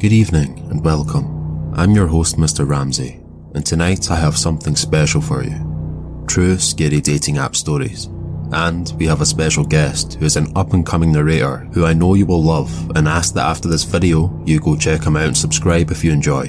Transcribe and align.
Good 0.00 0.12
evening 0.12 0.60
and 0.70 0.84
welcome. 0.84 1.74
I'm 1.74 1.90
your 1.90 2.06
host, 2.06 2.36
Mr. 2.36 2.64
Ramsay, 2.64 3.20
and 3.56 3.66
tonight 3.66 4.12
I 4.12 4.14
have 4.14 4.38
something 4.38 4.76
special 4.76 5.20
for 5.20 5.42
you. 5.42 6.24
True 6.28 6.56
scary 6.56 7.00
dating 7.00 7.38
app 7.38 7.56
stories. 7.56 8.04
And 8.52 8.92
we 8.96 9.06
have 9.06 9.20
a 9.20 9.26
special 9.26 9.64
guest 9.64 10.14
who 10.14 10.24
is 10.24 10.36
an 10.36 10.52
up 10.54 10.72
and 10.72 10.86
coming 10.86 11.10
narrator 11.10 11.68
who 11.72 11.84
I 11.84 11.94
know 11.94 12.14
you 12.14 12.26
will 12.26 12.40
love 12.40 12.92
and 12.94 13.08
ask 13.08 13.34
that 13.34 13.46
after 13.46 13.66
this 13.66 13.82
video 13.82 14.40
you 14.46 14.60
go 14.60 14.76
check 14.76 15.02
him 15.02 15.16
out 15.16 15.26
and 15.26 15.36
subscribe 15.36 15.90
if 15.90 16.04
you 16.04 16.12
enjoy. 16.12 16.44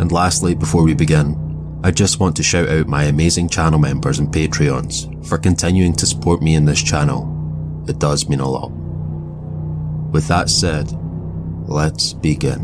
And 0.00 0.10
lastly, 0.10 0.56
before 0.56 0.82
we 0.82 0.94
begin, 0.94 1.80
I 1.84 1.92
just 1.92 2.18
want 2.18 2.34
to 2.38 2.42
shout 2.42 2.68
out 2.68 2.88
my 2.88 3.04
amazing 3.04 3.50
channel 3.50 3.78
members 3.78 4.18
and 4.18 4.34
Patreons 4.34 5.24
for 5.28 5.38
continuing 5.38 5.92
to 5.92 6.06
support 6.06 6.42
me 6.42 6.56
in 6.56 6.64
this 6.64 6.82
channel. 6.82 7.84
It 7.88 8.00
does 8.00 8.28
mean 8.28 8.40
a 8.40 8.50
lot. 8.50 8.72
With 10.10 10.26
that 10.26 10.50
said, 10.50 10.92
Let's 11.68 12.14
begin. 12.14 12.60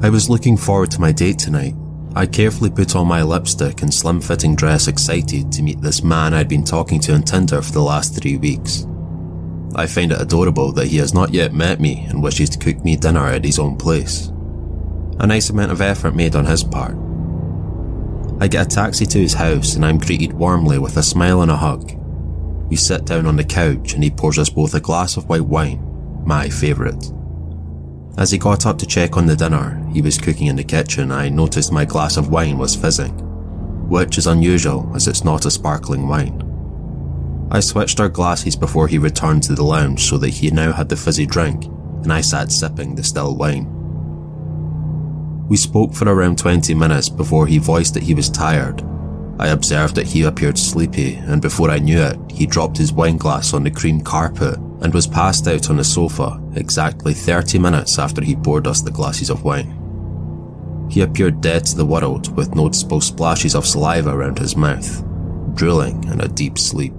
I 0.00 0.10
was 0.10 0.30
looking 0.30 0.56
forward 0.56 0.92
to 0.92 1.00
my 1.00 1.10
date 1.10 1.40
tonight. 1.40 1.74
I 2.14 2.26
carefully 2.26 2.70
put 2.70 2.94
on 2.94 3.08
my 3.08 3.22
lipstick 3.22 3.82
and 3.82 3.92
slim 3.92 4.20
fitting 4.20 4.54
dress, 4.54 4.86
excited 4.86 5.50
to 5.50 5.62
meet 5.62 5.80
this 5.80 6.04
man 6.04 6.34
I'd 6.34 6.48
been 6.48 6.62
talking 6.62 7.00
to 7.00 7.14
on 7.14 7.24
Tinder 7.24 7.60
for 7.62 7.72
the 7.72 7.82
last 7.82 8.14
three 8.14 8.36
weeks. 8.36 8.86
I 9.74 9.88
find 9.88 10.12
it 10.12 10.20
adorable 10.20 10.70
that 10.74 10.86
he 10.86 10.98
has 10.98 11.12
not 11.12 11.34
yet 11.34 11.52
met 11.52 11.80
me 11.80 12.06
and 12.08 12.22
wishes 12.22 12.50
to 12.50 12.58
cook 12.60 12.84
me 12.84 12.94
dinner 12.94 13.26
at 13.26 13.44
his 13.44 13.58
own 13.58 13.76
place. 13.76 14.28
A 15.18 15.26
nice 15.26 15.50
amount 15.50 15.72
of 15.72 15.80
effort 15.80 16.14
made 16.14 16.36
on 16.36 16.46
his 16.46 16.62
part. 16.62 16.96
I 18.40 18.46
get 18.46 18.66
a 18.66 18.76
taxi 18.76 19.04
to 19.06 19.18
his 19.18 19.34
house 19.34 19.74
and 19.74 19.84
I'm 19.84 19.98
greeted 19.98 20.32
warmly 20.32 20.78
with 20.78 20.96
a 20.96 21.02
smile 21.02 21.42
and 21.42 21.50
a 21.50 21.56
hug. 21.56 22.03
We 22.68 22.76
sit 22.76 23.04
down 23.04 23.26
on 23.26 23.36
the 23.36 23.44
couch 23.44 23.94
and 23.94 24.02
he 24.02 24.10
pours 24.10 24.38
us 24.38 24.48
both 24.48 24.74
a 24.74 24.80
glass 24.80 25.16
of 25.16 25.28
white 25.28 25.42
wine, 25.42 25.80
my 26.24 26.48
favourite. 26.48 27.12
As 28.16 28.30
he 28.30 28.38
got 28.38 28.64
up 28.64 28.78
to 28.78 28.86
check 28.86 29.16
on 29.16 29.26
the 29.26 29.36
dinner 29.36 29.84
he 29.92 30.00
was 30.00 30.18
cooking 30.18 30.46
in 30.46 30.56
the 30.56 30.64
kitchen, 30.64 31.10
I 31.10 31.28
noticed 31.28 31.72
my 31.72 31.84
glass 31.84 32.16
of 32.16 32.30
wine 32.30 32.58
was 32.58 32.74
fizzing, 32.76 33.12
which 33.88 34.18
is 34.18 34.26
unusual 34.26 34.90
as 34.94 35.08
it's 35.08 35.24
not 35.24 35.46
a 35.46 35.50
sparkling 35.50 36.08
wine. 36.08 36.40
I 37.50 37.60
switched 37.60 38.00
our 38.00 38.08
glasses 38.08 38.56
before 38.56 38.88
he 38.88 38.98
returned 38.98 39.42
to 39.44 39.54
the 39.54 39.62
lounge 39.62 40.08
so 40.08 40.16
that 40.18 40.30
he 40.30 40.50
now 40.50 40.72
had 40.72 40.88
the 40.88 40.96
fizzy 40.96 41.26
drink, 41.26 41.64
and 42.02 42.12
I 42.12 42.20
sat 42.20 42.50
sipping 42.50 42.94
the 42.94 43.04
still 43.04 43.36
wine. 43.36 43.70
We 45.48 45.56
spoke 45.56 45.92
for 45.92 46.08
around 46.08 46.38
20 46.38 46.74
minutes 46.74 47.08
before 47.08 47.46
he 47.46 47.58
voiced 47.58 47.94
that 47.94 48.02
he 48.02 48.14
was 48.14 48.30
tired 48.30 48.82
I 49.38 49.48
observed 49.48 49.96
that 49.96 50.06
he 50.06 50.22
appeared 50.22 50.56
sleepy, 50.56 51.14
and 51.16 51.42
before 51.42 51.70
I 51.70 51.78
knew 51.78 52.00
it, 52.00 52.18
he 52.30 52.46
dropped 52.46 52.76
his 52.76 52.92
wine 52.92 53.16
glass 53.16 53.52
on 53.52 53.64
the 53.64 53.70
cream 53.70 54.00
carpet 54.00 54.56
and 54.80 54.94
was 54.94 55.06
passed 55.06 55.48
out 55.48 55.70
on 55.70 55.76
the 55.76 55.84
sofa 55.84 56.40
exactly 56.54 57.14
30 57.14 57.58
minutes 57.58 57.98
after 57.98 58.22
he 58.22 58.36
poured 58.36 58.66
us 58.66 58.80
the 58.80 58.90
glasses 58.90 59.30
of 59.30 59.42
wine. 59.42 59.80
He 60.90 61.00
appeared 61.00 61.40
dead 61.40 61.64
to 61.66 61.76
the 61.76 61.86
world 61.86 62.34
with 62.36 62.54
noticeable 62.54 63.00
splashes 63.00 63.56
of 63.56 63.66
saliva 63.66 64.10
around 64.10 64.38
his 64.38 64.56
mouth, 64.56 65.02
drooling 65.54 66.04
in 66.04 66.20
a 66.20 66.28
deep 66.28 66.58
sleep. 66.58 66.94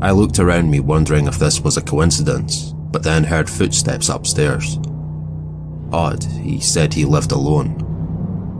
I 0.00 0.10
looked 0.10 0.40
around 0.40 0.70
me 0.70 0.80
wondering 0.80 1.28
if 1.28 1.38
this 1.38 1.60
was 1.60 1.76
a 1.76 1.82
coincidence, 1.82 2.72
but 2.90 3.04
then 3.04 3.22
heard 3.22 3.48
footsteps 3.48 4.08
upstairs. 4.08 4.78
Odd, 5.92 6.24
he 6.24 6.58
said 6.58 6.92
he 6.92 7.04
lived 7.04 7.30
alone, 7.30 7.91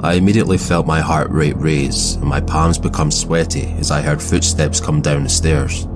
I 0.02 0.14
immediately 0.14 0.58
felt 0.58 0.84
my 0.84 1.00
heart 1.00 1.30
rate 1.30 1.56
raise 1.56 2.16
and 2.16 2.24
my 2.24 2.40
palms 2.40 2.76
become 2.76 3.12
sweaty 3.12 3.72
as 3.78 3.92
I 3.92 4.02
heard 4.02 4.20
footsteps 4.20 4.80
come 4.80 5.00
down 5.00 5.22
the 5.22 5.28
stairs. 5.28 5.86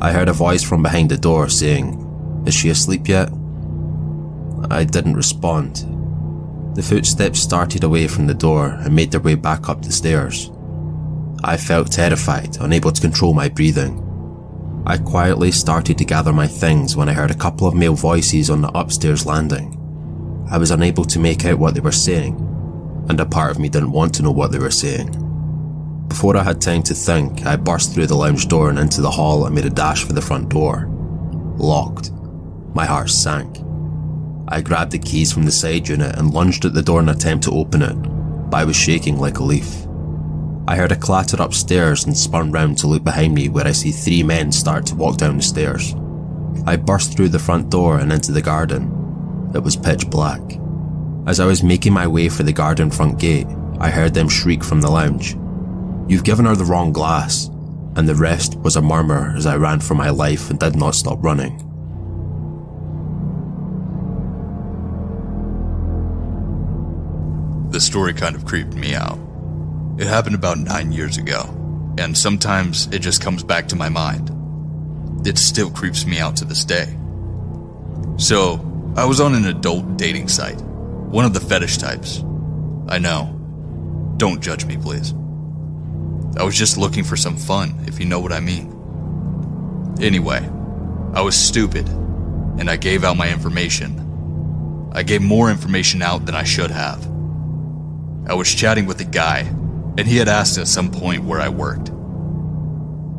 I 0.00 0.10
heard 0.10 0.28
a 0.28 0.32
voice 0.32 0.62
from 0.62 0.82
behind 0.82 1.10
the 1.10 1.18
door 1.18 1.50
saying, 1.50 2.44
Is 2.46 2.54
she 2.54 2.70
asleep 2.70 3.08
yet? 3.08 3.30
I 4.70 4.84
didn't 4.84 5.16
respond. 5.16 5.84
The 6.76 6.82
footsteps 6.82 7.38
started 7.38 7.84
away 7.84 8.08
from 8.08 8.26
the 8.26 8.34
door 8.34 8.68
and 8.68 8.96
made 8.96 9.10
their 9.10 9.20
way 9.20 9.34
back 9.34 9.68
up 9.68 9.82
the 9.82 9.92
stairs. 9.92 10.50
I 11.44 11.58
felt 11.58 11.92
terrified, 11.92 12.56
unable 12.60 12.90
to 12.90 13.00
control 13.02 13.34
my 13.34 13.50
breathing. 13.50 14.02
I 14.86 14.96
quietly 14.96 15.50
started 15.50 15.98
to 15.98 16.04
gather 16.06 16.32
my 16.32 16.46
things 16.46 16.96
when 16.96 17.10
I 17.10 17.12
heard 17.12 17.30
a 17.30 17.34
couple 17.34 17.66
of 17.66 17.74
male 17.74 17.94
voices 17.94 18.48
on 18.48 18.62
the 18.62 18.70
upstairs 18.78 19.26
landing. 19.26 19.76
I 20.50 20.56
was 20.56 20.70
unable 20.70 21.04
to 21.04 21.18
make 21.18 21.44
out 21.44 21.58
what 21.58 21.74
they 21.74 21.80
were 21.80 21.92
saying, 21.92 22.34
and 23.08 23.20
a 23.20 23.26
part 23.26 23.50
of 23.50 23.58
me 23.58 23.68
didn't 23.68 23.92
want 23.92 24.14
to 24.14 24.22
know 24.22 24.30
what 24.30 24.52
they 24.52 24.58
were 24.58 24.70
saying. 24.70 25.10
Before 26.08 26.36
I 26.36 26.42
had 26.42 26.60
time 26.60 26.82
to 26.84 26.94
think, 26.94 27.44
I 27.46 27.56
burst 27.56 27.92
through 27.92 28.06
the 28.06 28.14
lounge 28.14 28.48
door 28.48 28.70
and 28.70 28.78
into 28.78 29.00
the 29.00 29.10
hall 29.10 29.46
and 29.46 29.54
made 29.54 29.66
a 29.66 29.70
dash 29.70 30.04
for 30.04 30.12
the 30.12 30.22
front 30.22 30.48
door. 30.48 30.86
Locked. 31.56 32.10
My 32.74 32.86
heart 32.86 33.10
sank. 33.10 33.58
I 34.48 34.60
grabbed 34.60 34.92
the 34.92 34.98
keys 34.98 35.32
from 35.32 35.44
the 35.44 35.50
side 35.50 35.88
unit 35.88 36.16
and 36.16 36.32
lunged 36.32 36.64
at 36.64 36.74
the 36.74 36.82
door 36.82 37.00
in 37.00 37.08
an 37.08 37.16
attempt 37.16 37.44
to 37.44 37.50
open 37.50 37.82
it, 37.82 37.94
but 38.50 38.56
I 38.58 38.64
was 38.64 38.76
shaking 38.76 39.18
like 39.18 39.38
a 39.38 39.42
leaf. 39.42 39.86
I 40.68 40.76
heard 40.76 40.92
a 40.92 40.96
clatter 40.96 41.40
upstairs 41.40 42.04
and 42.04 42.16
spun 42.16 42.50
round 42.50 42.78
to 42.78 42.86
look 42.86 43.04
behind 43.04 43.34
me 43.34 43.48
where 43.48 43.66
I 43.66 43.72
see 43.72 43.90
three 43.90 44.22
men 44.22 44.52
start 44.52 44.86
to 44.86 44.94
walk 44.94 45.16
down 45.16 45.36
the 45.36 45.42
stairs. 45.42 45.94
I 46.66 46.76
burst 46.76 47.16
through 47.16 47.28
the 47.28 47.38
front 47.38 47.70
door 47.70 47.98
and 47.98 48.12
into 48.12 48.32
the 48.32 48.42
garden. 48.42 49.50
It 49.54 49.62
was 49.62 49.76
pitch 49.76 50.08
black. 50.10 50.40
As 51.26 51.40
I 51.40 51.46
was 51.46 51.64
making 51.64 51.92
my 51.92 52.06
way 52.06 52.28
for 52.28 52.44
the 52.44 52.52
garden 52.52 52.88
front 52.88 53.18
gate, 53.18 53.48
I 53.80 53.90
heard 53.90 54.14
them 54.14 54.28
shriek 54.28 54.62
from 54.62 54.80
the 54.80 54.90
lounge. 54.90 55.36
You've 56.08 56.22
given 56.22 56.46
her 56.46 56.54
the 56.54 56.64
wrong 56.64 56.92
glass. 56.92 57.50
And 57.96 58.08
the 58.08 58.14
rest 58.14 58.56
was 58.60 58.76
a 58.76 58.82
murmur 58.82 59.34
as 59.36 59.44
I 59.44 59.56
ran 59.56 59.80
for 59.80 59.94
my 59.94 60.10
life 60.10 60.50
and 60.50 60.60
did 60.60 60.76
not 60.76 60.94
stop 60.94 61.18
running. 61.24 61.56
The 67.70 67.80
story 67.80 68.12
kind 68.14 68.36
of 68.36 68.44
creeped 68.44 68.74
me 68.74 68.94
out. 68.94 69.18
It 69.98 70.06
happened 70.06 70.36
about 70.36 70.58
nine 70.58 70.92
years 70.92 71.16
ago, 71.16 71.42
and 71.98 72.16
sometimes 72.16 72.86
it 72.92 73.00
just 73.00 73.22
comes 73.22 73.42
back 73.42 73.66
to 73.68 73.76
my 73.76 73.88
mind. 73.88 74.30
It 75.26 75.38
still 75.38 75.70
creeps 75.70 76.06
me 76.06 76.20
out 76.20 76.36
to 76.36 76.44
this 76.44 76.64
day. 76.64 76.96
So, 78.16 78.60
I 78.94 79.04
was 79.06 79.20
on 79.20 79.34
an 79.34 79.46
adult 79.46 79.96
dating 79.96 80.28
site 80.28 80.62
one 81.06 81.24
of 81.24 81.34
the 81.34 81.40
fetish 81.40 81.78
types. 81.78 82.22
I 82.88 82.98
know. 82.98 83.32
Don't 84.16 84.42
judge 84.42 84.64
me, 84.64 84.76
please. 84.76 85.12
I 86.38 86.42
was 86.42 86.56
just 86.56 86.76
looking 86.76 87.04
for 87.04 87.16
some 87.16 87.36
fun, 87.36 87.84
if 87.86 87.98
you 87.98 88.06
know 88.06 88.20
what 88.20 88.32
I 88.32 88.40
mean. 88.40 89.96
Anyway, 90.00 90.48
I 91.14 91.22
was 91.22 91.34
stupid, 91.34 91.88
and 91.88 92.68
I 92.68 92.76
gave 92.76 93.04
out 93.04 93.16
my 93.16 93.30
information. 93.30 94.90
I 94.92 95.02
gave 95.02 95.22
more 95.22 95.50
information 95.50 96.02
out 96.02 96.26
than 96.26 96.34
I 96.34 96.44
should 96.44 96.70
have. 96.70 97.04
I 98.28 98.34
was 98.34 98.52
chatting 98.52 98.86
with 98.86 99.00
a 99.00 99.04
guy, 99.04 99.40
and 99.96 100.06
he 100.06 100.16
had 100.16 100.28
asked 100.28 100.58
at 100.58 100.68
some 100.68 100.90
point 100.90 101.24
where 101.24 101.40
I 101.40 101.48
worked. 101.48 101.90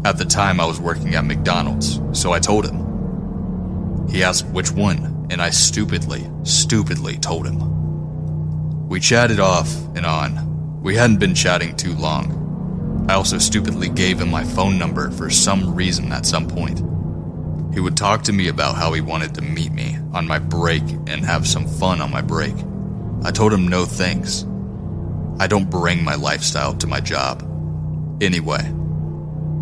At 0.05 0.17
the 0.17 0.25
time, 0.25 0.59
I 0.59 0.65
was 0.65 0.79
working 0.79 1.15
at 1.15 1.25
McDonald's, 1.25 2.01
so 2.11 2.31
I 2.31 2.39
told 2.39 2.65
him. 2.65 4.07
He 4.09 4.23
asked 4.23 4.45
which 4.47 4.71
one, 4.71 5.16
and 5.29 5.41
I 5.41 5.49
stupidly, 5.49 6.29
stupidly 6.43 7.17
told 7.17 7.45
him. 7.45 8.87
We 8.87 8.99
chatted 8.99 9.39
off 9.39 9.73
and 9.95 10.05
on. 10.05 10.81
We 10.81 10.95
hadn't 10.95 11.19
been 11.19 11.35
chatting 11.35 11.75
too 11.75 11.93
long. 11.93 13.05
I 13.09 13.13
also 13.15 13.37
stupidly 13.37 13.89
gave 13.89 14.19
him 14.19 14.29
my 14.29 14.43
phone 14.43 14.77
number 14.77 15.11
for 15.11 15.29
some 15.29 15.75
reason 15.75 16.11
at 16.11 16.25
some 16.25 16.47
point. 16.47 16.79
He 17.73 17.79
would 17.79 17.97
talk 17.97 18.23
to 18.23 18.33
me 18.33 18.47
about 18.47 18.75
how 18.75 18.93
he 18.93 19.01
wanted 19.01 19.35
to 19.35 19.41
meet 19.41 19.71
me 19.71 19.97
on 20.13 20.27
my 20.27 20.39
break 20.39 20.81
and 20.81 21.25
have 21.25 21.47
some 21.47 21.67
fun 21.67 22.01
on 22.01 22.11
my 22.11 22.21
break. 22.21 22.55
I 23.23 23.31
told 23.31 23.53
him 23.53 23.67
no 23.67 23.85
thanks. 23.85 24.45
I 25.39 25.47
don't 25.47 25.69
bring 25.69 26.03
my 26.03 26.15
lifestyle 26.15 26.73
to 26.75 26.87
my 26.87 26.99
job. 26.99 27.43
Anyway, 28.21 28.63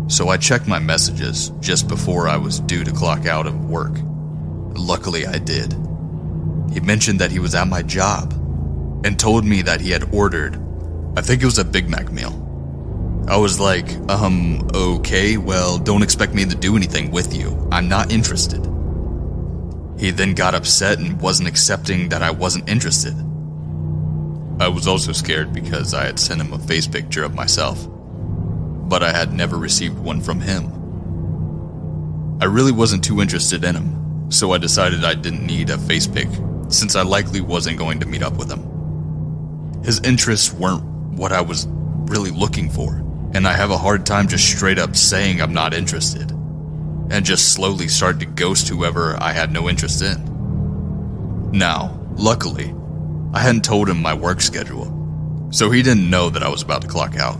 so 0.08 0.28
I 0.28 0.36
checked 0.36 0.66
my 0.66 0.78
messages 0.78 1.50
just 1.60 1.88
before 1.88 2.28
I 2.28 2.36
was 2.36 2.60
due 2.60 2.84
to 2.84 2.92
clock 2.92 3.26
out 3.26 3.46
of 3.46 3.68
work. 3.68 3.98
Luckily, 4.76 5.26
I 5.26 5.38
did. 5.38 5.72
He 6.72 6.80
mentioned 6.80 7.20
that 7.20 7.30
he 7.30 7.38
was 7.38 7.54
at 7.54 7.68
my 7.68 7.82
job 7.82 8.32
and 9.04 9.18
told 9.18 9.44
me 9.44 9.62
that 9.62 9.80
he 9.80 9.90
had 9.90 10.14
ordered, 10.14 10.56
I 11.16 11.22
think 11.22 11.42
it 11.42 11.46
was 11.46 11.58
a 11.58 11.64
Big 11.64 11.88
Mac 11.88 12.12
meal. 12.12 12.42
I 13.28 13.36
was 13.36 13.58
like, 13.58 13.90
um, 14.08 14.68
okay, 14.74 15.36
well, 15.36 15.78
don't 15.78 16.02
expect 16.02 16.34
me 16.34 16.44
to 16.44 16.54
do 16.54 16.76
anything 16.76 17.10
with 17.10 17.34
you. 17.34 17.68
I'm 17.72 17.88
not 17.88 18.12
interested. 18.12 18.64
He 19.98 20.10
then 20.10 20.34
got 20.34 20.54
upset 20.54 20.98
and 20.98 21.20
wasn't 21.20 21.48
accepting 21.48 22.10
that 22.10 22.22
I 22.22 22.30
wasn't 22.30 22.68
interested. 22.68 23.14
I 24.60 24.68
was 24.68 24.86
also 24.86 25.12
scared 25.12 25.52
because 25.52 25.92
I 25.92 26.04
had 26.04 26.18
sent 26.18 26.40
him 26.40 26.52
a 26.52 26.58
face 26.58 26.86
picture 26.86 27.24
of 27.24 27.34
myself, 27.34 27.88
but 28.88 29.02
I 29.02 29.10
had 29.12 29.32
never 29.32 29.56
received 29.56 29.98
one 29.98 30.20
from 30.20 30.40
him. 30.40 30.66
I 32.40 32.44
really 32.44 32.72
wasn't 32.72 33.02
too 33.02 33.20
interested 33.20 33.64
in 33.64 33.74
him, 33.74 34.05
so 34.28 34.52
I 34.52 34.58
decided 34.58 35.04
I 35.04 35.14
didn't 35.14 35.46
need 35.46 35.70
a 35.70 35.78
face 35.78 36.06
pick, 36.06 36.28
since 36.68 36.96
I 36.96 37.02
likely 37.02 37.40
wasn't 37.40 37.78
going 37.78 38.00
to 38.00 38.06
meet 38.06 38.22
up 38.22 38.34
with 38.36 38.50
him. 38.50 39.82
His 39.84 40.00
interests 40.00 40.52
weren't 40.52 40.84
what 41.16 41.32
I 41.32 41.40
was 41.40 41.66
really 41.68 42.30
looking 42.30 42.68
for, 42.70 43.02
and 43.34 43.46
I 43.46 43.52
have 43.52 43.70
a 43.70 43.78
hard 43.78 44.04
time 44.06 44.28
just 44.28 44.44
straight 44.48 44.78
up 44.78 44.96
saying 44.96 45.40
I'm 45.40 45.54
not 45.54 45.74
interested. 45.74 46.32
and 47.10 47.24
just 47.24 47.52
slowly 47.52 47.88
start 47.88 48.18
to 48.20 48.26
ghost 48.26 48.68
whoever 48.68 49.16
I 49.22 49.32
had 49.32 49.52
no 49.52 49.68
interest 49.68 50.02
in. 50.02 51.50
Now, 51.52 51.98
luckily, 52.16 52.74
I 53.32 53.40
hadn't 53.40 53.64
told 53.64 53.88
him 53.88 54.02
my 54.02 54.14
work 54.14 54.40
schedule, 54.40 55.48
so 55.50 55.70
he 55.70 55.82
didn't 55.82 56.10
know 56.10 56.30
that 56.30 56.42
I 56.42 56.48
was 56.48 56.62
about 56.62 56.82
to 56.82 56.88
clock 56.88 57.16
out. 57.16 57.38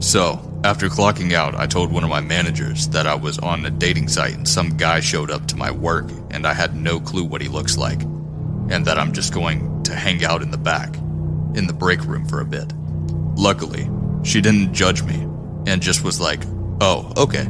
So, 0.00 0.40
after 0.64 0.88
clocking 0.88 1.32
out, 1.32 1.56
I 1.56 1.66
told 1.66 1.92
one 1.92 2.04
of 2.04 2.10
my 2.10 2.20
managers 2.20 2.88
that 2.88 3.06
I 3.06 3.16
was 3.16 3.38
on 3.38 3.66
a 3.66 3.70
dating 3.70 4.08
site 4.08 4.34
and 4.34 4.48
some 4.48 4.76
guy 4.76 5.00
showed 5.00 5.30
up 5.30 5.46
to 5.48 5.56
my 5.56 5.72
work 5.72 6.08
and 6.30 6.46
I 6.46 6.54
had 6.54 6.76
no 6.76 7.00
clue 7.00 7.24
what 7.24 7.40
he 7.40 7.48
looks 7.48 7.76
like, 7.76 8.02
and 8.02 8.84
that 8.86 8.98
I'm 8.98 9.12
just 9.12 9.34
going 9.34 9.82
to 9.84 9.94
hang 9.94 10.24
out 10.24 10.40
in 10.40 10.52
the 10.52 10.58
back, 10.58 10.94
in 11.54 11.66
the 11.66 11.72
break 11.72 12.04
room 12.04 12.26
for 12.26 12.40
a 12.40 12.44
bit. 12.44 12.72
Luckily, 13.34 13.90
she 14.22 14.40
didn't 14.40 14.72
judge 14.72 15.02
me 15.02 15.26
and 15.66 15.82
just 15.82 16.04
was 16.04 16.20
like, 16.20 16.40
oh, 16.80 17.12
okay. 17.16 17.48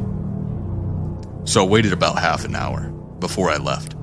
So 1.45 1.63
I 1.63 1.67
waited 1.67 1.93
about 1.93 2.17
half 2.17 2.45
an 2.45 2.55
hour 2.55 2.89
before 3.19 3.51
I 3.51 3.57
left. 3.57 3.95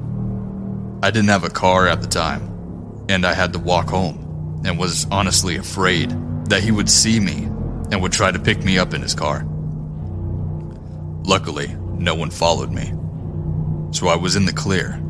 I 1.03 1.11
didn't 1.11 1.31
have 1.31 1.45
a 1.45 1.51
car 1.51 1.89
at 1.89 2.01
the 2.01 2.07
time, 2.07 3.05
and 3.09 3.27
I 3.27 3.33
had 3.33 3.55
to 3.55 3.59
walk 3.59 3.89
home 3.89 4.63
and 4.65 4.79
was 4.79 5.07
honestly 5.11 5.57
afraid 5.57 6.11
that 6.49 6.63
he 6.63 6.71
would 6.71 6.89
see 6.89 7.19
me 7.19 7.50
and 7.91 8.01
would 8.03 8.13
try 8.13 8.31
to 8.31 8.39
pick 8.39 8.65
me 8.65 8.79
up 8.79 8.95
in 8.95 9.03
his 9.03 9.15
car. 9.15 9.45
Luckily, 11.25 11.75
no 11.99 12.15
one 12.15 12.31
followed 12.31 12.71
me, 12.71 12.93
so 13.93 14.09
I 14.09 14.17
was 14.17 14.37
in 14.37 14.47
the 14.47 14.53
clear. 14.53 15.01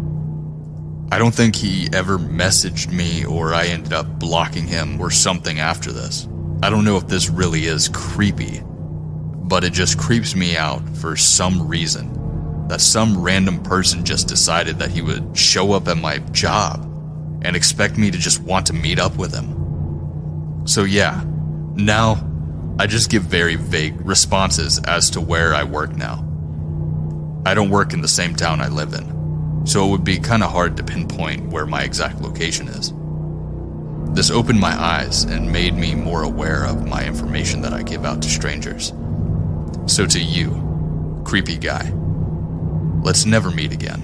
I 1.13 1.19
don't 1.19 1.35
think 1.35 1.57
he 1.57 1.89
ever 1.93 2.19
messaged 2.19 2.93
me 2.93 3.25
or 3.25 3.53
I 3.53 3.67
ended 3.67 3.93
up 3.93 4.07
blocking 4.19 4.67
him 4.67 5.01
or 5.01 5.11
something 5.11 5.59
after 5.59 5.91
this. 5.93 6.29
I 6.63 6.71
don't 6.71 6.85
know 6.85 6.97
if 6.97 7.09
this 7.09 7.31
really 7.31 7.67
is 7.67 7.89
creepy, 7.89 8.63
but 8.65 9.65
it 9.65 9.73
just 9.73 9.99
creeps 9.99 10.37
me 10.37 10.57
out 10.57 10.89
for 10.97 11.17
some 11.17 11.67
reason 11.67 12.69
that 12.69 12.81
some 12.81 13.21
random 13.21 13.61
person 13.63 14.05
just 14.05 14.29
decided 14.29 14.79
that 14.79 14.91
he 14.91 15.03
would 15.03 15.37
show 15.37 15.73
up 15.73 15.89
at 15.89 15.97
my 15.97 16.19
job 16.31 16.85
and 17.43 17.57
expect 17.57 17.99
me 17.99 18.13
to 18.13 18.19
just 18.19 18.41
want 18.43 18.67
to 18.67 18.73
meet 18.73 19.01
up 19.01 19.17
with 19.17 19.35
him. 19.35 20.65
So, 20.67 20.85
yeah, 20.85 21.25
now 21.75 22.30
I 22.81 22.87
just 22.87 23.11
give 23.11 23.25
very 23.25 23.57
vague 23.57 24.01
responses 24.01 24.81
as 24.85 25.11
to 25.11 25.21
where 25.21 25.55
I 25.55 25.65
work 25.65 25.95
now. 25.95 26.25
I 27.45 27.53
don't 27.53 27.69
work 27.69 27.93
in 27.93 28.01
the 28.01 28.09
same 28.09 28.35
town 28.35 28.63
I 28.63 28.69
live 28.69 28.95
in, 28.95 29.67
so 29.67 29.85
it 29.85 29.91
would 29.91 30.03
be 30.03 30.19
kind 30.19 30.43
of 30.43 30.51
hard 30.51 30.79
to 30.79 30.83
pinpoint 30.83 31.51
where 31.51 31.67
my 31.67 31.83
exact 31.83 32.23
location 32.23 32.69
is. 32.69 32.95
This 34.15 34.31
opened 34.31 34.61
my 34.61 34.73
eyes 34.73 35.25
and 35.25 35.53
made 35.53 35.75
me 35.75 35.95
more 35.95 36.23
aware 36.23 36.65
of 36.65 36.89
my 36.89 37.05
information 37.05 37.61
that 37.61 37.75
I 37.75 37.83
give 37.83 38.07
out 38.07 38.23
to 38.23 38.31
strangers. 38.31 38.95
So, 39.85 40.07
to 40.07 40.19
you, 40.19 41.23
creepy 41.27 41.59
guy, 41.59 41.93
let's 43.03 43.27
never 43.27 43.51
meet 43.51 43.73
again. 43.73 44.01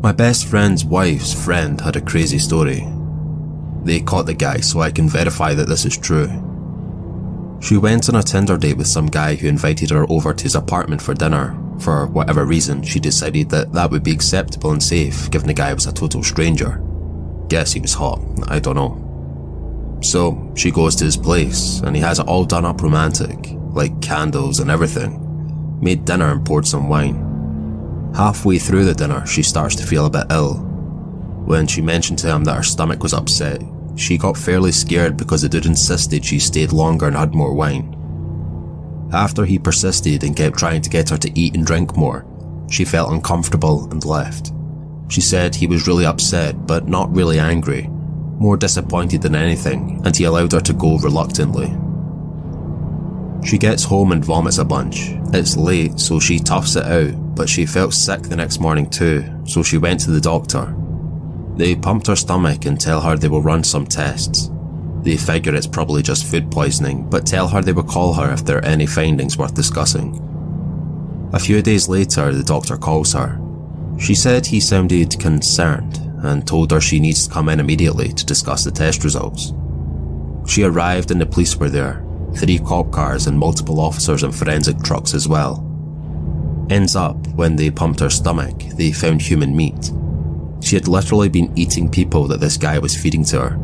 My 0.00 0.12
best 0.12 0.46
friend's 0.46 0.84
wife's 0.84 1.34
friend 1.34 1.80
had 1.80 1.96
a 1.96 2.00
crazy 2.00 2.38
story. 2.38 2.86
They 3.86 4.00
caught 4.00 4.26
the 4.26 4.34
guy, 4.34 4.56
so 4.58 4.80
I 4.80 4.90
can 4.90 5.08
verify 5.08 5.54
that 5.54 5.68
this 5.68 5.84
is 5.84 5.96
true. 5.96 6.26
She 7.60 7.76
went 7.76 8.08
on 8.08 8.16
a 8.16 8.22
Tinder 8.22 8.58
date 8.58 8.76
with 8.76 8.88
some 8.88 9.06
guy 9.06 9.36
who 9.36 9.46
invited 9.46 9.90
her 9.90 10.04
over 10.10 10.34
to 10.34 10.42
his 10.42 10.56
apartment 10.56 11.00
for 11.00 11.14
dinner. 11.14 11.56
For 11.78 12.08
whatever 12.08 12.44
reason, 12.44 12.82
she 12.82 12.98
decided 12.98 13.48
that 13.50 13.72
that 13.74 13.92
would 13.92 14.02
be 14.02 14.10
acceptable 14.10 14.72
and 14.72 14.82
safe, 14.82 15.30
given 15.30 15.46
the 15.46 15.54
guy 15.54 15.72
was 15.72 15.86
a 15.86 15.92
total 15.92 16.24
stranger. 16.24 16.82
Guess 17.46 17.74
he 17.74 17.80
was 17.80 17.94
hot, 17.94 18.20
I 18.48 18.58
don't 18.58 18.74
know. 18.74 20.00
So 20.02 20.52
she 20.56 20.72
goes 20.72 20.96
to 20.96 21.04
his 21.04 21.16
place, 21.16 21.78
and 21.84 21.94
he 21.94 22.02
has 22.02 22.18
it 22.18 22.26
all 22.26 22.44
done 22.44 22.64
up 22.64 22.82
romantic, 22.82 23.38
like 23.70 24.02
candles 24.02 24.58
and 24.58 24.68
everything. 24.68 25.78
Made 25.80 26.04
dinner 26.04 26.32
and 26.32 26.44
poured 26.44 26.66
some 26.66 26.88
wine. 26.88 28.10
Halfway 28.16 28.58
through 28.58 28.84
the 28.84 28.94
dinner, 28.94 29.24
she 29.26 29.44
starts 29.44 29.76
to 29.76 29.86
feel 29.86 30.06
a 30.06 30.10
bit 30.10 30.26
ill. 30.30 30.54
When 31.46 31.68
she 31.68 31.82
mentioned 31.82 32.18
to 32.20 32.26
him 32.26 32.42
that 32.44 32.56
her 32.56 32.64
stomach 32.64 33.04
was 33.04 33.14
upset, 33.14 33.62
she 33.96 34.18
got 34.18 34.36
fairly 34.36 34.70
scared 34.70 35.16
because 35.16 35.42
the 35.42 35.48
dude 35.48 35.66
insisted 35.66 36.24
she 36.24 36.38
stayed 36.38 36.72
longer 36.72 37.06
and 37.06 37.16
had 37.16 37.34
more 37.34 37.54
wine. 37.54 37.92
After 39.12 39.44
he 39.44 39.58
persisted 39.58 40.22
and 40.22 40.36
kept 40.36 40.58
trying 40.58 40.82
to 40.82 40.90
get 40.90 41.08
her 41.10 41.16
to 41.16 41.38
eat 41.38 41.54
and 41.56 41.66
drink 41.66 41.96
more, 41.96 42.26
she 42.70 42.84
felt 42.84 43.12
uncomfortable 43.12 43.90
and 43.90 44.04
left. 44.04 44.52
She 45.08 45.20
said 45.20 45.54
he 45.54 45.66
was 45.66 45.86
really 45.86 46.04
upset, 46.04 46.66
but 46.66 46.88
not 46.88 47.14
really 47.14 47.38
angry, 47.38 47.88
more 48.38 48.56
disappointed 48.56 49.22
than 49.22 49.34
anything, 49.34 50.02
and 50.04 50.14
he 50.14 50.24
allowed 50.24 50.52
her 50.52 50.60
to 50.60 50.72
go 50.72 50.98
reluctantly. 50.98 51.74
She 53.46 53.58
gets 53.58 53.84
home 53.84 54.10
and 54.12 54.24
vomits 54.24 54.58
a 54.58 54.64
bunch. 54.64 55.12
It's 55.32 55.56
late, 55.56 56.00
so 56.00 56.18
she 56.18 56.40
toughs 56.40 56.74
it 56.74 56.84
out, 56.84 57.34
but 57.36 57.48
she 57.48 57.64
felt 57.64 57.94
sick 57.94 58.22
the 58.22 58.36
next 58.36 58.58
morning 58.58 58.90
too, 58.90 59.24
so 59.46 59.62
she 59.62 59.78
went 59.78 60.00
to 60.00 60.10
the 60.10 60.20
doctor. 60.20 60.74
They 61.56 61.74
pumped 61.74 62.06
her 62.08 62.16
stomach 62.16 62.66
and 62.66 62.78
tell 62.78 63.00
her 63.00 63.16
they 63.16 63.28
will 63.28 63.42
run 63.42 63.64
some 63.64 63.86
tests. 63.86 64.50
They 65.02 65.16
figure 65.16 65.54
it's 65.54 65.66
probably 65.66 66.02
just 66.02 66.26
food 66.26 66.50
poisoning, 66.50 67.08
but 67.08 67.24
tell 67.26 67.48
her 67.48 67.62
they 67.62 67.72
will 67.72 67.82
call 67.84 68.12
her 68.14 68.32
if 68.32 68.44
there 68.44 68.58
are 68.58 68.64
any 68.64 68.86
findings 68.86 69.38
worth 69.38 69.54
discussing. 69.54 70.20
A 71.32 71.38
few 71.38 71.62
days 71.62 71.88
later, 71.88 72.32
the 72.32 72.42
doctor 72.42 72.76
calls 72.76 73.12
her. 73.14 73.40
She 73.98 74.14
said 74.14 74.46
he 74.46 74.60
sounded 74.60 75.18
concerned 75.18 75.98
and 76.22 76.46
told 76.46 76.70
her 76.72 76.80
she 76.80 77.00
needs 77.00 77.26
to 77.26 77.32
come 77.32 77.48
in 77.48 77.60
immediately 77.60 78.12
to 78.12 78.26
discuss 78.26 78.64
the 78.64 78.70
test 78.70 79.04
results. 79.04 79.52
She 80.46 80.62
arrived 80.62 81.10
and 81.10 81.20
the 81.20 81.26
police 81.26 81.56
were 81.56 81.70
there, 81.70 82.04
three 82.36 82.58
cop 82.58 82.90
cars 82.90 83.26
and 83.26 83.38
multiple 83.38 83.80
officers 83.80 84.22
and 84.22 84.34
forensic 84.34 84.82
trucks 84.82 85.14
as 85.14 85.26
well. 85.26 85.62
Ends 86.68 86.96
up, 86.96 87.16
when 87.28 87.56
they 87.56 87.70
pumped 87.70 88.00
her 88.00 88.10
stomach, 88.10 88.58
they 88.76 88.92
found 88.92 89.22
human 89.22 89.56
meat, 89.56 89.92
she 90.60 90.76
had 90.76 90.88
literally 90.88 91.28
been 91.28 91.56
eating 91.56 91.90
people 91.90 92.26
that 92.28 92.40
this 92.40 92.56
guy 92.56 92.78
was 92.78 92.96
feeding 92.96 93.24
to 93.24 93.40
her. 93.40 93.58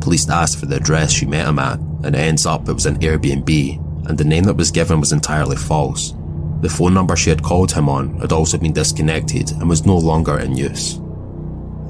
Police 0.00 0.28
asked 0.28 0.58
for 0.58 0.66
the 0.66 0.76
address 0.76 1.12
she 1.12 1.26
met 1.26 1.46
him 1.46 1.58
at, 1.58 1.78
and 1.78 2.14
it 2.14 2.18
ends 2.18 2.46
up 2.46 2.68
it 2.68 2.72
was 2.72 2.86
an 2.86 2.98
Airbnb, 2.98 4.08
and 4.08 4.18
the 4.18 4.24
name 4.24 4.44
that 4.44 4.56
was 4.56 4.70
given 4.70 5.00
was 5.00 5.12
entirely 5.12 5.56
false. 5.56 6.14
The 6.60 6.68
phone 6.68 6.94
number 6.94 7.16
she 7.16 7.30
had 7.30 7.42
called 7.42 7.72
him 7.72 7.88
on 7.88 8.18
had 8.18 8.32
also 8.32 8.58
been 8.58 8.72
disconnected 8.72 9.50
and 9.52 9.68
was 9.68 9.86
no 9.86 9.96
longer 9.96 10.38
in 10.38 10.56
use. 10.56 11.00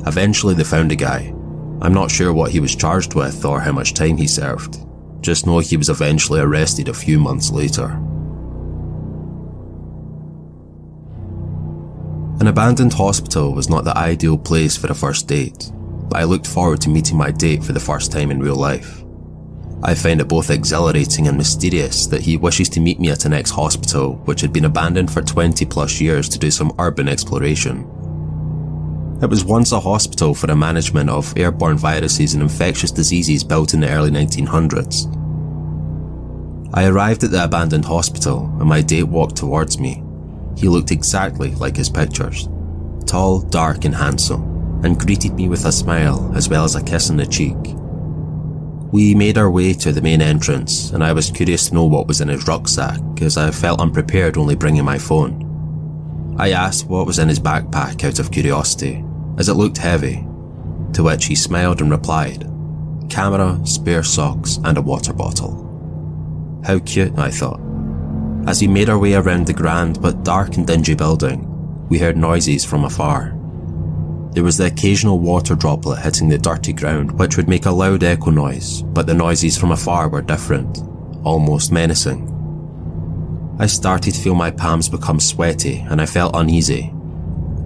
Eventually, 0.07 0.55
they 0.55 0.65
found 0.65 0.91
the 0.91 0.97
guy. 0.97 1.35
I'm 1.81 1.95
not 1.95 2.11
sure 2.11 2.33
what 2.33 2.51
he 2.51 2.61
was 2.61 2.77
charged 2.77 3.15
with 3.15 3.45
or 3.45 3.61
how 3.61 3.73
much 3.73 3.95
time 3.95 4.17
he 4.17 4.27
served. 4.27 4.79
Just 5.21 5.47
know 5.47 5.59
he 5.59 5.77
was 5.77 5.89
eventually 5.89 6.41
arrested 6.41 6.89
a 6.89 6.95
few 6.95 7.19
months 7.19 7.51
later. 7.51 8.01
An 12.43 12.49
abandoned 12.49 12.93
hospital 12.93 13.55
was 13.55 13.71
not 13.71 13.85
the 13.85 13.97
ideal 13.97 14.37
place 14.37 14.77
for 14.77 14.89
a 14.89 14.97
first 14.97 15.29
date, 15.29 15.71
but 16.09 16.19
I 16.19 16.25
looked 16.25 16.49
forward 16.49 16.81
to 16.81 16.89
meeting 16.89 17.17
my 17.17 17.31
date 17.31 17.63
for 17.63 17.73
the 17.73 17.79
first 17.79 18.11
time 18.11 18.33
in 18.33 18.41
real 18.41 18.57
life. 18.57 19.05
I 19.85 19.95
find 19.95 20.21
it 20.21 20.27
both 20.27 20.51
exhilarating 20.51 21.29
and 21.29 21.39
mysterious 21.39 22.09
that 22.09 22.23
he 22.23 22.37
wishes 22.37 22.69
to 22.71 22.81
meet 22.81 22.99
me 22.99 23.11
at 23.11 23.27
an 23.27 23.33
ex-hospital 23.33 24.15
which 24.25 24.41
had 24.41 24.53
been 24.53 24.65
abandoned 24.65 25.13
for 25.13 25.23
20 25.23 25.65
plus 25.67 26.01
years 26.01 26.29
to 26.31 26.39
do 26.41 26.51
some 26.51 26.75
urban 26.81 27.07
exploration. 27.07 27.83
It 29.23 29.31
was 29.31 29.45
once 29.45 29.71
a 29.71 29.79
hospital 29.79 30.35
for 30.35 30.49
the 30.49 30.57
management 30.57 31.11
of 31.11 31.33
airborne 31.39 31.79
viruses 31.79 32.35
and 32.35 32.43
infectious 32.43 32.91
diseases 32.91 33.45
built 33.45 33.73
in 33.73 33.79
the 33.79 33.89
early 33.89 34.11
1900s. 34.11 35.07
I 36.75 36.87
arrived 36.87 37.23
at 37.23 37.31
the 37.31 37.45
abandoned 37.45 37.85
hospital 37.85 38.47
and 38.59 38.69
my 38.69 38.81
date 38.81 39.05
walked 39.05 39.37
towards 39.37 39.79
me. 39.79 40.03
He 40.57 40.69
looked 40.69 40.91
exactly 40.91 41.55
like 41.55 41.77
his 41.77 41.91
pictures 41.91 42.49
tall, 43.07 43.41
dark, 43.41 43.85
and 43.85 43.95
handsome, 43.95 44.81
and 44.85 44.99
greeted 44.99 45.35
me 45.35 45.49
with 45.49 45.67
a 45.67 45.73
smile 45.73 46.33
as 46.35 46.49
well 46.49 46.65
as 46.65 46.77
a 46.77 46.83
kiss 46.83 47.11
on 47.11 47.17
the 47.17 47.27
cheek. 47.27 47.57
We 48.93 49.15
made 49.15 49.39
our 49.39 49.51
way 49.51 49.73
to 49.75 49.93
the 49.93 50.03
main 50.03 50.23
entrance, 50.23 50.91
and 50.91 51.03
I 51.03 51.13
was 51.13 51.31
curious 51.31 51.69
to 51.69 51.75
know 51.75 51.87
what 51.87 52.07
was 52.07 52.21
in 52.21 52.29
his 52.29 52.47
rucksack 52.47 53.01
as 53.21 53.37
I 53.37 53.51
felt 53.51 53.81
unprepared 53.81 54.37
only 54.37 54.55
bringing 54.55 54.85
my 54.85 54.99
phone. 54.99 56.37
I 56.39 56.51
asked 56.51 56.87
what 56.87 57.07
was 57.07 57.19
in 57.19 57.29
his 57.29 57.41
backpack 57.41 58.05
out 58.05 58.19
of 58.19 58.31
curiosity, 58.31 59.05
as 59.39 59.49
it 59.49 59.55
looked 59.55 59.79
heavy, 59.79 60.27
to 60.93 61.03
which 61.03 61.27
he 61.27 61.35
smiled 61.35 61.81
and 61.81 61.91
replied, 61.91 62.49
Camera, 63.09 63.61
spare 63.65 64.03
socks, 64.03 64.59
and 64.65 64.79
a 64.79 64.83
water 64.83 65.13
bottle. 65.13 66.61
How 66.65 66.79
cute, 66.79 67.19
I 67.19 67.31
thought. 67.31 67.61
As 68.45 68.61
we 68.61 68.67
made 68.67 68.89
our 68.89 68.99
way 68.99 69.15
around 69.15 69.47
the 69.47 69.53
grand 69.53 70.03
but 70.03 70.25
dark 70.25 70.57
and 70.57 70.67
dingy 70.67 70.95
building, 70.95 71.47
we 71.89 71.99
heard 71.99 72.17
noises 72.17 72.65
from 72.65 72.85
afar. 72.85 73.39
There 74.33 74.43
was 74.43 74.57
the 74.57 74.67
occasional 74.67 75.21
water 75.21 75.55
droplet 75.55 76.01
hitting 76.01 76.29
the 76.29 76.39
dirty 76.39 76.73
ground, 76.73 77.13
which 77.19 77.37
would 77.37 77.49
make 77.49 77.67
a 77.67 77.71
loud 77.71 78.03
echo 78.03 78.31
noise, 78.31 78.83
but 78.83 79.07
the 79.07 79.15
noises 79.15 79.57
from 79.57 79.71
afar 79.71 80.09
were 80.09 80.23
different, 80.23 80.83
almost 81.23 81.71
menacing. 81.71 82.29
I 83.61 83.67
started 83.67 84.15
to 84.15 84.21
feel 84.21 84.35
my 84.35 84.51
palms 84.51 84.89
become 84.89 85.21
sweaty 85.21 85.79
and 85.89 86.01
I 86.01 86.07
felt 86.07 86.35
uneasy. 86.35 86.93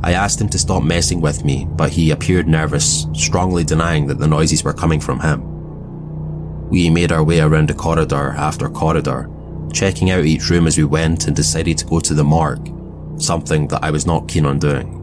I 0.03 0.13
asked 0.13 0.41
him 0.41 0.51
to 0.51 0.59
stop 0.59 0.83
messing 0.83 1.23
with 1.23 1.43
me, 1.43 1.67
but 1.71 1.91
he 1.91 2.11
appeared 2.11 2.49
nervous, 2.49 3.07
strongly 3.15 3.65
denying 3.65 4.09
that 4.09 4.19
the 4.19 4.27
noises 4.27 4.63
were 4.63 4.75
coming 4.75 5.01
from 5.01 5.21
him. 5.21 6.69
We 6.69 6.91
made 6.91 7.13
our 7.13 7.25
way 7.25 7.41
around 7.41 7.71
the 7.71 7.75
corridor 7.75 8.35
after 8.37 8.69
corridor, 8.69 9.31
checking 9.77 10.11
out 10.11 10.25
each 10.25 10.49
room 10.49 10.67
as 10.67 10.79
we 10.79 10.85
went 10.85 11.27
and 11.27 11.37
decided 11.37 11.77
to 11.77 11.85
go 11.85 12.01
to 12.01 12.15
the 12.15 12.25
morgue, 12.25 12.73
something 13.21 13.69
that 13.69 13.85
I 13.85 13.91
was 13.91 14.07
not 14.07 14.27
keen 14.27 14.47
on 14.47 14.59
doing. 14.59 15.03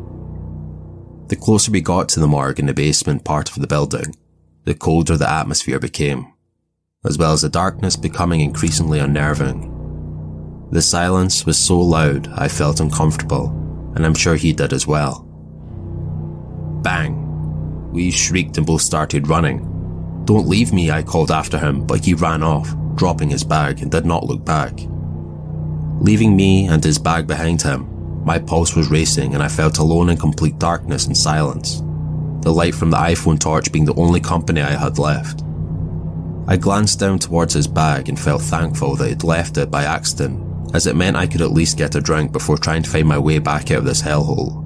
The 1.28 1.36
closer 1.36 1.72
we 1.72 1.80
got 1.80 2.10
to 2.10 2.20
the 2.20 2.28
morgue 2.28 2.60
in 2.60 2.66
the 2.66 2.74
basement 2.74 3.24
part 3.24 3.52
of 3.52 3.62
the 3.62 3.68
building, 3.68 4.16
the 4.64 4.74
colder 4.74 5.16
the 5.16 5.30
atmosphere 5.30 5.80
became, 5.80 6.34
as 7.06 7.20
well 7.20 7.34
as 7.34 7.44
the 7.44 7.50
darkness 7.50 7.96
becoming 7.96 8.42
increasingly 8.42 8.98
unnerving. 8.98 9.70
The 10.72 10.82
silence 10.82 11.46
was 11.46 11.58
so 11.60 11.80
loud 11.80 12.28
I 12.34 12.48
felt 12.48 12.80
uncomfortable, 12.80 13.50
and 13.96 14.04
I'm 14.04 14.16
sure 14.16 14.36
he 14.36 14.54
did 14.54 14.74
as 14.74 14.88
well. 14.88 15.22
Bang! 16.82 17.92
We 17.92 18.10
shrieked 18.10 18.58
and 18.58 18.66
both 18.66 18.82
started 18.82 19.28
running. 19.28 19.70
Don't 20.26 20.48
leave 20.48 20.74
me, 20.74 20.90
I 20.90 21.04
called 21.04 21.30
after 21.30 21.60
him, 21.60 21.86
but 21.86 22.04
he 22.04 22.16
ran 22.16 22.42
off, 22.42 22.74
dropping 22.96 23.30
his 23.30 23.44
bag 23.44 23.82
and 23.82 23.92
did 23.92 24.06
not 24.06 24.26
look 24.26 24.44
back. 24.46 24.74
Leaving 26.00 26.36
me 26.36 26.68
and 26.68 26.84
his 26.84 27.00
bag 27.00 27.28
behind 27.28 27.62
him, 27.62 27.90
my 28.26 28.40
pulse 28.40 28.76
was 28.76 28.90
racing 28.90 29.34
and 29.34 29.44
I 29.44 29.48
felt 29.48 29.78
alone 29.78 30.10
in 30.10 30.18
complete 30.18 30.60
darkness 30.60 31.08
and 31.08 31.18
silence, 31.18 31.82
the 32.42 32.54
light 32.54 32.76
from 32.76 32.90
the 32.90 32.98
iPhone 32.98 33.40
torch 33.40 33.72
being 33.72 33.86
the 33.86 33.96
only 33.96 34.20
company 34.20 34.62
I 34.62 34.72
had 34.72 34.98
left. 34.98 35.44
I 36.48 36.58
glanced 36.58 37.00
down 37.00 37.20
towards 37.20 37.54
his 37.54 37.68
bag 37.68 38.10
and 38.10 38.20
felt 38.20 38.42
thankful 38.42 38.96
that 38.96 39.10
he'd 39.10 39.24
left 39.24 39.58
it 39.58 39.72
by 39.72 39.84
accident, 39.84 40.76
as 40.76 40.88
it 40.88 40.96
meant 40.96 41.16
I 41.16 41.28
could 41.28 41.42
at 41.42 41.52
least 41.52 41.78
get 41.78 41.96
a 41.96 42.02
drink 42.02 42.34
before 42.34 42.58
trying 42.58 42.84
to 42.84 42.90
find 42.90 43.08
my 43.08 43.18
way 43.18 43.40
back 43.40 43.72
out 43.72 43.80
of 43.80 43.86
this 43.86 44.02
hellhole. 44.02 44.62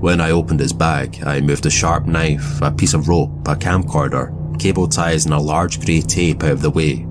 When 0.00 0.20
I 0.20 0.32
opened 0.32 0.60
his 0.60 0.74
bag, 0.74 1.22
I 1.24 1.40
moved 1.40 1.64
a 1.64 1.70
sharp 1.70 2.04
knife, 2.04 2.60
a 2.60 2.70
piece 2.70 2.92
of 2.92 3.08
rope, 3.08 3.48
a 3.48 3.56
camcorder, 3.56 4.58
cable 4.58 4.86
ties, 4.86 5.24
and 5.24 5.32
a 5.32 5.38
large 5.38 5.84
grey 5.84 6.02
tape 6.02 6.42
out 6.42 6.52
of 6.52 6.62
the 6.62 6.70
way, 6.70 7.06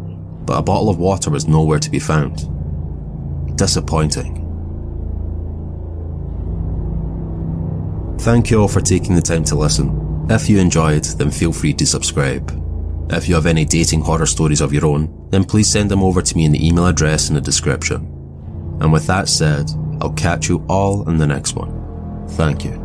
but 0.45 0.57
a 0.57 0.61
bottle 0.61 0.89
of 0.89 0.97
water 0.97 1.29
was 1.29 1.47
nowhere 1.47 1.79
to 1.79 1.89
be 1.89 1.99
found. 1.99 2.47
Disappointing. 3.57 4.41
Thank 8.19 8.49
you 8.49 8.61
all 8.61 8.67
for 8.67 8.81
taking 8.81 9.15
the 9.15 9.21
time 9.21 9.43
to 9.45 9.55
listen. 9.55 10.27
If 10.29 10.49
you 10.49 10.57
enjoyed, 10.57 11.03
then 11.03 11.29
feel 11.29 11.53
free 11.53 11.73
to 11.73 11.85
subscribe. 11.85 12.51
If 13.11 13.29
you 13.29 13.35
have 13.35 13.45
any 13.45 13.65
dating 13.65 14.01
horror 14.01 14.25
stories 14.25 14.61
of 14.61 14.73
your 14.73 14.85
own, 14.85 15.27
then 15.29 15.43
please 15.43 15.69
send 15.69 15.91
them 15.91 16.01
over 16.01 16.21
to 16.21 16.37
me 16.37 16.45
in 16.45 16.51
the 16.51 16.67
email 16.67 16.87
address 16.87 17.29
in 17.29 17.35
the 17.35 17.41
description. 17.41 17.97
And 18.81 18.91
with 18.91 19.05
that 19.07 19.29
said, 19.29 19.69
I'll 20.01 20.13
catch 20.13 20.49
you 20.49 20.65
all 20.67 21.07
in 21.07 21.17
the 21.17 21.27
next 21.27 21.55
one. 21.55 22.25
Thank 22.29 22.65
you. 22.65 22.84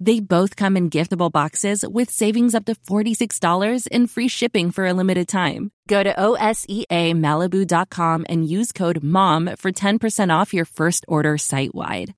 They 0.00 0.20
both 0.20 0.56
come 0.56 0.76
in 0.76 0.90
giftable 0.90 1.30
boxes 1.30 1.84
with 1.86 2.10
savings 2.10 2.54
up 2.54 2.64
to 2.64 2.74
$46 2.74 3.88
and 3.92 4.10
free 4.10 4.28
shipping 4.28 4.70
for 4.70 4.86
a 4.86 4.92
limited 4.92 5.28
time. 5.28 5.70
Go 5.86 6.02
to 6.02 6.12
OSEAMalibu.com 6.12 8.26
and 8.28 8.48
use 8.48 8.72
code 8.72 9.02
MOM 9.02 9.54
for 9.56 9.72
10% 9.72 10.34
off 10.34 10.52
your 10.52 10.64
first 10.64 11.04
order 11.06 11.38
site 11.38 11.74
wide. 11.74 12.16